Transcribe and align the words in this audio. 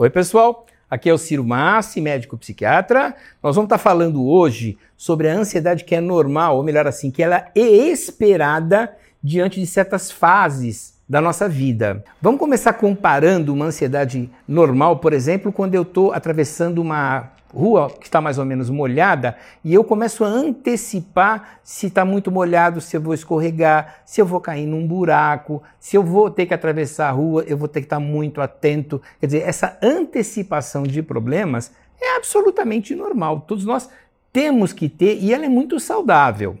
Oi, 0.00 0.08
pessoal. 0.08 0.64
Aqui 0.90 1.10
é 1.10 1.12
o 1.12 1.18
Ciro 1.18 1.44
Massi, 1.44 2.00
médico 2.00 2.38
psiquiatra. 2.38 3.14
Nós 3.42 3.54
vamos 3.54 3.66
estar 3.66 3.76
falando 3.76 4.26
hoje 4.26 4.78
sobre 4.96 5.28
a 5.28 5.34
ansiedade 5.34 5.84
que 5.84 5.94
é 5.94 6.00
normal, 6.00 6.56
ou 6.56 6.62
melhor 6.62 6.86
assim, 6.86 7.10
que 7.10 7.22
ela 7.22 7.48
é 7.54 7.60
esperada 7.60 8.96
diante 9.22 9.60
de 9.60 9.66
certas 9.66 10.10
fases 10.10 10.94
da 11.06 11.20
nossa 11.20 11.46
vida. 11.46 12.02
Vamos 12.18 12.40
começar 12.40 12.72
comparando 12.72 13.52
uma 13.52 13.66
ansiedade 13.66 14.30
normal, 14.48 15.00
por 15.00 15.12
exemplo, 15.12 15.52
quando 15.52 15.74
eu 15.74 15.82
estou 15.82 16.14
atravessando 16.14 16.78
uma 16.78 17.32
rua 17.52 17.90
que 17.90 18.06
está 18.06 18.20
mais 18.20 18.38
ou 18.38 18.44
menos 18.44 18.70
molhada 18.70 19.36
e 19.64 19.74
eu 19.74 19.82
começo 19.82 20.24
a 20.24 20.28
antecipar 20.28 21.60
se 21.62 21.86
está 21.86 22.04
muito 22.04 22.30
molhado, 22.30 22.80
se 22.80 22.96
eu 22.96 23.00
vou 23.00 23.14
escorregar, 23.14 24.02
se 24.04 24.20
eu 24.20 24.26
vou 24.26 24.40
cair 24.40 24.66
num 24.66 24.86
buraco, 24.86 25.62
se 25.78 25.96
eu 25.96 26.02
vou 26.02 26.30
ter 26.30 26.46
que 26.46 26.54
atravessar 26.54 27.08
a 27.08 27.12
rua, 27.12 27.44
eu 27.46 27.56
vou 27.56 27.68
ter 27.68 27.80
que 27.80 27.86
estar 27.86 28.00
muito 28.00 28.40
atento. 28.40 29.00
Quer 29.18 29.26
dizer, 29.26 29.42
essa 29.46 29.78
antecipação 29.82 30.84
de 30.84 31.02
problemas 31.02 31.72
é 32.00 32.16
absolutamente 32.16 32.94
normal. 32.94 33.40
Todos 33.46 33.64
nós 33.64 33.88
temos 34.32 34.72
que 34.72 34.88
ter 34.88 35.18
e 35.20 35.32
ela 35.34 35.44
é 35.44 35.48
muito 35.48 35.78
saudável. 35.78 36.58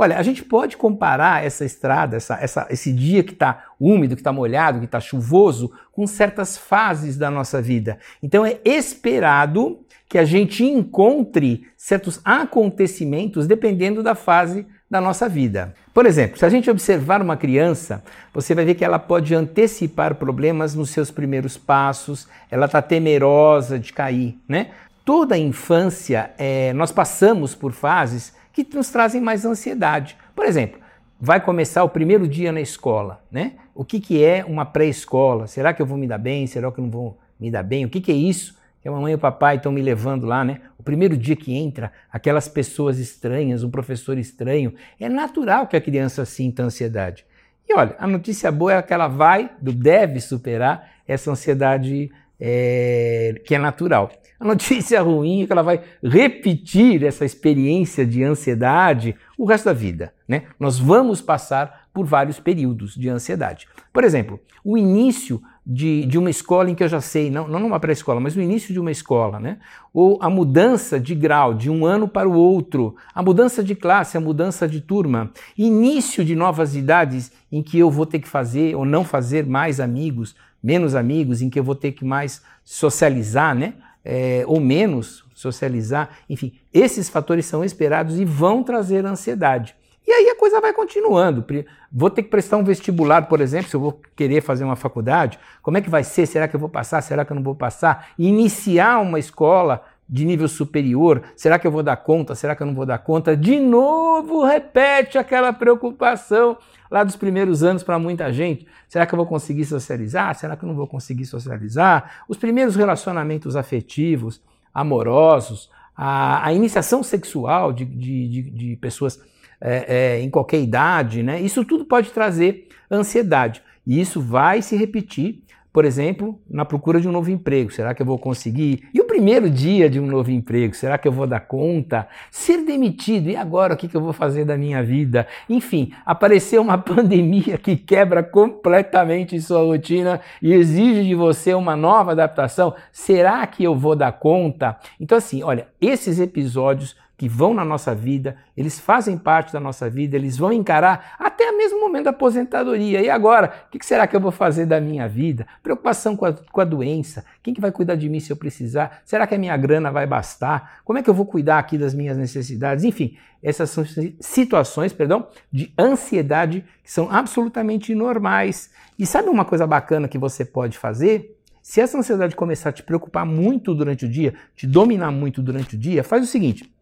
Olha, 0.00 0.16
a 0.16 0.22
gente 0.22 0.44
pode 0.44 0.76
comparar 0.76 1.44
essa 1.44 1.64
estrada, 1.64 2.16
essa, 2.16 2.38
essa, 2.40 2.68
esse 2.70 2.92
dia 2.92 3.24
que 3.24 3.32
está 3.32 3.64
úmido, 3.80 4.14
que 4.14 4.20
está 4.20 4.32
molhado, 4.32 4.78
que 4.78 4.84
está 4.84 5.00
chuvoso, 5.00 5.72
com 5.90 6.06
certas 6.06 6.56
fases 6.56 7.16
da 7.16 7.28
nossa 7.28 7.60
vida. 7.60 7.98
Então 8.22 8.46
é 8.46 8.60
esperado 8.64 9.80
que 10.08 10.16
a 10.16 10.24
gente 10.24 10.64
encontre 10.64 11.66
certos 11.76 12.20
acontecimentos 12.24 13.48
dependendo 13.48 14.00
da 14.00 14.14
fase 14.14 14.64
da 14.88 15.00
nossa 15.00 15.28
vida. 15.28 15.74
Por 15.92 16.06
exemplo, 16.06 16.38
se 16.38 16.46
a 16.46 16.48
gente 16.48 16.70
observar 16.70 17.20
uma 17.20 17.36
criança, 17.36 18.02
você 18.32 18.54
vai 18.54 18.64
ver 18.64 18.76
que 18.76 18.84
ela 18.84 18.98
pode 18.98 19.34
antecipar 19.34 20.14
problemas 20.14 20.74
nos 20.74 20.90
seus 20.90 21.10
primeiros 21.10 21.58
passos, 21.58 22.28
ela 22.50 22.66
está 22.66 22.80
temerosa 22.80 23.78
de 23.78 23.92
cair, 23.92 24.38
né? 24.48 24.70
Toda 25.08 25.36
a 25.36 25.38
infância, 25.38 26.32
é, 26.36 26.70
nós 26.74 26.92
passamos 26.92 27.54
por 27.54 27.72
fases 27.72 28.34
que 28.52 28.62
nos 28.74 28.90
trazem 28.90 29.22
mais 29.22 29.46
ansiedade. 29.46 30.18
Por 30.36 30.44
exemplo, 30.44 30.78
vai 31.18 31.40
começar 31.40 31.82
o 31.82 31.88
primeiro 31.88 32.28
dia 32.28 32.52
na 32.52 32.60
escola, 32.60 33.24
né? 33.32 33.52
O 33.74 33.86
que, 33.86 34.00
que 34.00 34.22
é 34.22 34.44
uma 34.44 34.66
pré-escola? 34.66 35.46
Será 35.46 35.72
que 35.72 35.80
eu 35.80 35.86
vou 35.86 35.96
me 35.96 36.06
dar 36.06 36.18
bem? 36.18 36.46
Será 36.46 36.70
que 36.70 36.78
eu 36.78 36.84
não 36.84 36.90
vou 36.90 37.18
me 37.40 37.50
dar 37.50 37.62
bem? 37.62 37.86
O 37.86 37.88
que, 37.88 38.02
que 38.02 38.12
é 38.12 38.14
isso? 38.14 38.58
que 38.82 38.86
a 38.86 38.92
mamãe 38.92 39.12
e 39.12 39.14
o 39.14 39.18
papai 39.18 39.56
estão 39.56 39.72
me 39.72 39.80
levando 39.80 40.26
lá, 40.26 40.44
né? 40.44 40.60
O 40.78 40.82
primeiro 40.82 41.16
dia 41.16 41.34
que 41.34 41.54
entra, 41.54 41.90
aquelas 42.12 42.46
pessoas 42.46 42.98
estranhas, 42.98 43.64
um 43.64 43.70
professor 43.70 44.18
estranho, 44.18 44.74
é 45.00 45.08
natural 45.08 45.66
que 45.68 45.76
a 45.78 45.80
criança 45.80 46.26
sinta 46.26 46.64
ansiedade. 46.64 47.24
E 47.66 47.74
olha, 47.74 47.96
a 47.98 48.06
notícia 48.06 48.52
boa 48.52 48.74
é 48.74 48.82
que 48.82 48.92
ela 48.92 49.08
vai, 49.08 49.52
deve 49.58 50.20
superar 50.20 50.86
essa 51.08 51.30
ansiedade 51.30 52.10
é, 52.38 53.40
que 53.46 53.54
é 53.54 53.58
natural. 53.58 54.10
A 54.40 54.44
notícia 54.44 55.02
ruim 55.02 55.42
é 55.42 55.46
que 55.46 55.52
ela 55.52 55.62
vai 55.62 55.82
repetir 56.00 57.02
essa 57.02 57.24
experiência 57.24 58.06
de 58.06 58.22
ansiedade 58.22 59.16
o 59.36 59.44
resto 59.44 59.64
da 59.64 59.72
vida. 59.72 60.14
Né? 60.28 60.44
Nós 60.60 60.78
vamos 60.78 61.20
passar 61.20 61.88
por 61.92 62.06
vários 62.06 62.38
períodos 62.38 62.94
de 62.94 63.08
ansiedade. 63.08 63.66
Por 63.92 64.04
exemplo, 64.04 64.38
o 64.62 64.78
início 64.78 65.42
de, 65.66 66.06
de 66.06 66.16
uma 66.16 66.30
escola 66.30 66.70
em 66.70 66.74
que 66.76 66.84
eu 66.84 66.88
já 66.88 67.00
sei, 67.00 67.30
não, 67.30 67.48
não 67.48 67.66
uma 67.66 67.80
pré-escola, 67.80 68.20
mas 68.20 68.36
o 68.36 68.40
início 68.40 68.72
de 68.72 68.78
uma 68.78 68.92
escola, 68.92 69.40
né? 69.40 69.58
ou 69.92 70.16
a 70.22 70.30
mudança 70.30 71.00
de 71.00 71.16
grau 71.16 71.52
de 71.52 71.68
um 71.68 71.84
ano 71.84 72.06
para 72.06 72.28
o 72.28 72.32
outro, 72.32 72.94
a 73.12 73.22
mudança 73.22 73.62
de 73.62 73.74
classe, 73.74 74.16
a 74.16 74.20
mudança 74.20 74.68
de 74.68 74.80
turma, 74.80 75.32
início 75.56 76.24
de 76.24 76.36
novas 76.36 76.76
idades 76.76 77.32
em 77.50 77.60
que 77.60 77.76
eu 77.76 77.90
vou 77.90 78.06
ter 78.06 78.20
que 78.20 78.28
fazer 78.28 78.76
ou 78.76 78.84
não 78.84 79.04
fazer 79.04 79.44
mais 79.44 79.80
amigos, 79.80 80.36
menos 80.62 80.94
amigos, 80.94 81.42
em 81.42 81.50
que 81.50 81.58
eu 81.58 81.64
vou 81.64 81.74
ter 81.74 81.92
que 81.92 82.04
mais 82.04 82.40
socializar, 82.64 83.54
né? 83.54 83.74
É, 84.10 84.42
ou 84.46 84.58
menos 84.58 85.22
socializar, 85.34 86.08
enfim, 86.30 86.58
esses 86.72 87.10
fatores 87.10 87.44
são 87.44 87.62
esperados 87.62 88.18
e 88.18 88.24
vão 88.24 88.62
trazer 88.62 89.04
ansiedade. 89.04 89.76
E 90.06 90.10
aí 90.10 90.30
a 90.30 90.34
coisa 90.34 90.62
vai 90.62 90.72
continuando. 90.72 91.44
Vou 91.92 92.08
ter 92.08 92.22
que 92.22 92.30
prestar 92.30 92.56
um 92.56 92.64
vestibular, 92.64 93.28
por 93.28 93.42
exemplo, 93.42 93.68
se 93.68 93.76
eu 93.76 93.80
vou 93.80 94.00
querer 94.16 94.40
fazer 94.40 94.64
uma 94.64 94.76
faculdade. 94.76 95.38
Como 95.60 95.76
é 95.76 95.82
que 95.82 95.90
vai 95.90 96.02
ser? 96.02 96.24
Será 96.24 96.48
que 96.48 96.56
eu 96.56 96.60
vou 96.60 96.70
passar? 96.70 97.02
Será 97.02 97.22
que 97.26 97.32
eu 97.32 97.34
não 97.34 97.42
vou 97.42 97.54
passar? 97.54 98.12
Iniciar 98.18 99.00
uma 99.00 99.18
escola 99.18 99.84
de 100.08 100.24
nível 100.24 100.48
superior, 100.48 101.22
será 101.36 101.58
que 101.58 101.66
eu 101.66 101.70
vou 101.70 101.82
dar 101.82 101.96
conta? 101.96 102.34
Será 102.34 102.56
que 102.56 102.62
eu 102.62 102.66
não 102.66 102.74
vou 102.74 102.86
dar 102.86 102.98
conta? 102.98 103.36
De 103.36 103.60
novo 103.60 104.44
repete 104.44 105.18
aquela 105.18 105.52
preocupação 105.52 106.56
lá 106.90 107.04
dos 107.04 107.16
primeiros 107.16 107.62
anos 107.62 107.82
para 107.82 107.98
muita 107.98 108.32
gente. 108.32 108.66
Será 108.88 109.04
que 109.04 109.12
eu 109.12 109.18
vou 109.18 109.26
conseguir 109.26 109.66
socializar? 109.66 110.34
Será 110.34 110.56
que 110.56 110.64
eu 110.64 110.68
não 110.68 110.74
vou 110.74 110.86
conseguir 110.86 111.26
socializar? 111.26 112.24
Os 112.26 112.38
primeiros 112.38 112.74
relacionamentos 112.74 113.54
afetivos, 113.54 114.40
amorosos, 114.72 115.70
a, 115.94 116.46
a 116.46 116.52
iniciação 116.54 117.02
sexual 117.02 117.72
de, 117.72 117.84
de, 117.84 118.28
de, 118.28 118.50
de 118.50 118.76
pessoas 118.76 119.20
é, 119.60 120.16
é, 120.16 120.20
em 120.20 120.30
qualquer 120.30 120.60
idade, 120.60 121.22
né? 121.22 121.40
Isso 121.40 121.64
tudo 121.64 121.84
pode 121.84 122.10
trazer 122.12 122.68
ansiedade. 122.90 123.62
E 123.86 124.00
isso 124.00 124.20
vai 124.20 124.62
se 124.62 124.76
repetir 124.76 125.42
por 125.78 125.84
exemplo, 125.84 126.36
na 126.50 126.64
procura 126.64 127.00
de 127.00 127.08
um 127.08 127.12
novo 127.12 127.30
emprego. 127.30 127.72
Será 127.72 127.94
que 127.94 128.02
eu 128.02 128.06
vou 128.06 128.18
conseguir? 128.18 128.88
E 128.92 129.00
o 129.00 129.04
primeiro 129.04 129.48
dia 129.48 129.88
de 129.88 130.00
um 130.00 130.08
novo 130.08 130.28
emprego? 130.28 130.74
Será 130.74 130.98
que 130.98 131.06
eu 131.06 131.12
vou 131.12 131.24
dar 131.24 131.38
conta? 131.38 132.08
Ser 132.32 132.64
demitido? 132.64 133.30
E 133.30 133.36
agora 133.36 133.74
o 133.74 133.76
que 133.76 133.96
eu 133.96 134.00
vou 134.00 134.12
fazer 134.12 134.44
da 134.44 134.56
minha 134.56 134.82
vida? 134.82 135.28
Enfim, 135.48 135.92
apareceu 136.04 136.62
uma 136.62 136.78
pandemia 136.82 137.56
que 137.58 137.76
quebra 137.76 138.24
completamente 138.24 139.40
sua 139.40 139.60
rotina 139.60 140.20
e 140.42 140.52
exige 140.52 141.04
de 141.04 141.14
você 141.14 141.54
uma 141.54 141.76
nova 141.76 142.10
adaptação. 142.10 142.74
Será 142.90 143.46
que 143.46 143.62
eu 143.62 143.76
vou 143.76 143.94
dar 143.94 144.10
conta? 144.10 144.76
Então, 144.98 145.16
assim, 145.16 145.44
olha, 145.44 145.68
esses 145.80 146.18
episódios 146.18 146.96
que 147.18 147.28
vão 147.28 147.52
na 147.52 147.64
nossa 147.64 147.96
vida, 147.96 148.36
eles 148.56 148.78
fazem 148.78 149.18
parte 149.18 149.52
da 149.52 149.58
nossa 149.58 149.90
vida, 149.90 150.16
eles 150.16 150.36
vão 150.36 150.52
encarar 150.52 151.16
até 151.18 151.47
mesmo 151.58 151.78
momento 151.80 152.04
da 152.04 152.10
aposentadoria. 152.10 153.02
E 153.02 153.10
agora, 153.10 153.52
o 153.66 153.78
que 153.78 153.84
será 153.84 154.06
que 154.06 154.16
eu 154.16 154.20
vou 154.20 154.30
fazer 154.30 154.64
da 154.64 154.80
minha 154.80 155.06
vida? 155.06 155.46
Preocupação 155.62 156.16
com 156.16 156.24
a, 156.24 156.32
com 156.32 156.60
a 156.60 156.64
doença, 156.64 157.24
quem 157.42 157.52
que 157.52 157.60
vai 157.60 157.70
cuidar 157.70 157.96
de 157.96 158.08
mim 158.08 158.20
se 158.20 158.30
eu 158.30 158.36
precisar? 158.36 159.02
Será 159.04 159.26
que 159.26 159.34
a 159.34 159.38
minha 159.38 159.56
grana 159.56 159.90
vai 159.90 160.06
bastar? 160.06 160.80
Como 160.84 160.98
é 160.98 161.02
que 161.02 161.10
eu 161.10 161.14
vou 161.14 161.26
cuidar 161.26 161.58
aqui 161.58 161.76
das 161.76 161.92
minhas 161.92 162.16
necessidades? 162.16 162.84
Enfim, 162.84 163.18
essas 163.42 163.68
são 163.68 163.84
situações, 164.20 164.92
perdão, 164.92 165.28
de 165.52 165.72
ansiedade 165.78 166.64
que 166.82 166.90
são 166.90 167.10
absolutamente 167.10 167.94
normais. 167.94 168.70
E 168.98 169.04
sabe 169.04 169.28
uma 169.28 169.44
coisa 169.44 169.66
bacana 169.66 170.08
que 170.08 170.16
você 170.16 170.44
pode 170.44 170.78
fazer? 170.78 171.36
Se 171.60 171.82
essa 171.82 171.98
ansiedade 171.98 172.34
começar 172.34 172.70
a 172.70 172.72
te 172.72 172.82
preocupar 172.82 173.26
muito 173.26 173.74
durante 173.74 174.06
o 174.06 174.08
dia, 174.08 174.34
te 174.56 174.66
dominar 174.66 175.10
muito 175.10 175.42
durante 175.42 175.76
o 175.76 175.78
dia, 175.78 176.02
faz 176.02 176.22
o 176.22 176.26
seguinte: 176.26 176.72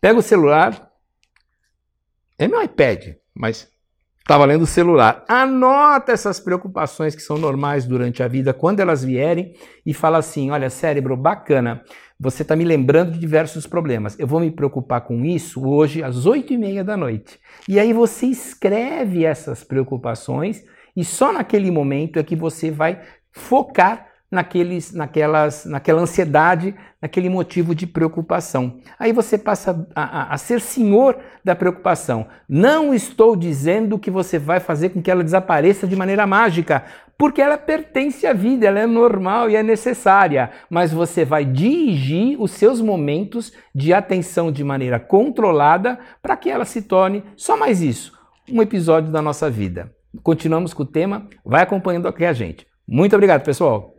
Pega 0.00 0.18
o 0.18 0.22
celular, 0.22 0.90
é 2.38 2.46
meu 2.46 2.62
iPad, 2.62 3.16
mas 3.36 3.68
estava 4.18 4.44
lendo 4.44 4.62
o 4.62 4.66
celular. 4.66 5.24
Anota 5.28 6.10
essas 6.10 6.40
preocupações 6.40 7.14
que 7.14 7.22
são 7.22 7.38
normais 7.38 7.86
durante 7.86 8.22
a 8.22 8.28
vida, 8.28 8.52
quando 8.52 8.80
elas 8.80 9.04
vierem, 9.04 9.54
e 9.84 9.94
fala 9.94 10.18
assim: 10.18 10.50
olha, 10.50 10.70
cérebro, 10.70 11.16
bacana, 11.16 11.82
você 12.18 12.42
está 12.42 12.56
me 12.56 12.64
lembrando 12.64 13.12
de 13.12 13.18
diversos 13.18 13.66
problemas. 13.66 14.18
Eu 14.18 14.26
vou 14.26 14.40
me 14.40 14.50
preocupar 14.50 15.02
com 15.02 15.24
isso 15.24 15.68
hoje 15.68 16.02
às 16.02 16.26
oito 16.26 16.52
e 16.52 16.58
meia 16.58 16.82
da 16.82 16.96
noite. 16.96 17.38
E 17.68 17.78
aí 17.78 17.92
você 17.92 18.26
escreve 18.26 19.24
essas 19.24 19.62
preocupações, 19.62 20.64
e 20.96 21.04
só 21.04 21.32
naquele 21.32 21.70
momento 21.70 22.18
é 22.18 22.22
que 22.22 22.34
você 22.34 22.70
vai 22.70 23.02
focar 23.30 24.08
naqueles, 24.30 24.92
naquelas, 24.92 25.64
naquela 25.64 26.02
ansiedade, 26.02 26.74
naquele 27.00 27.28
motivo 27.28 27.74
de 27.74 27.86
preocupação. 27.86 28.80
Aí 28.98 29.12
você 29.12 29.38
passa 29.38 29.86
a, 29.94 30.02
a, 30.02 30.34
a, 30.34 30.38
ser 30.38 30.60
senhor 30.60 31.18
da 31.44 31.54
preocupação. 31.54 32.26
Não 32.48 32.92
estou 32.92 33.36
dizendo 33.36 33.98
que 33.98 34.10
você 34.10 34.38
vai 34.38 34.60
fazer 34.60 34.90
com 34.90 35.00
que 35.00 35.10
ela 35.10 35.22
desapareça 35.22 35.86
de 35.86 35.94
maneira 35.94 36.26
mágica, 36.26 36.84
porque 37.18 37.40
ela 37.40 37.56
pertence 37.56 38.26
à 38.26 38.32
vida, 38.32 38.66
ela 38.66 38.80
é 38.80 38.86
normal 38.86 39.48
e 39.48 39.56
é 39.56 39.62
necessária, 39.62 40.50
mas 40.68 40.92
você 40.92 41.24
vai 41.24 41.44
dirigir 41.44 42.40
os 42.40 42.50
seus 42.50 42.80
momentos 42.80 43.52
de 43.74 43.92
atenção 43.92 44.52
de 44.52 44.62
maneira 44.62 45.00
controlada 45.00 45.98
para 46.20 46.36
que 46.36 46.50
ela 46.50 46.64
se 46.64 46.82
torne 46.82 47.24
só 47.34 47.56
mais 47.56 47.80
isso, 47.80 48.12
um 48.50 48.60
episódio 48.60 49.10
da 49.10 49.22
nossa 49.22 49.48
vida. 49.48 49.90
Continuamos 50.22 50.74
com 50.74 50.82
o 50.82 50.86
tema, 50.86 51.26
vai 51.44 51.62
acompanhando 51.62 52.08
aqui 52.08 52.24
a 52.24 52.32
gente. 52.32 52.66
Muito 52.86 53.14
obrigado, 53.14 53.42
pessoal. 53.42 53.95